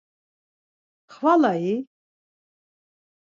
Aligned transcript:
Xvala-i? 1.13 1.73